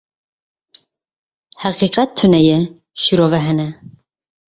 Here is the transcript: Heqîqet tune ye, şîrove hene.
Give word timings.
Heqîqet 1.61 2.09
tune 2.17 2.39
ye, 2.47 2.59
şîrove 3.01 3.39
hene. 3.45 3.67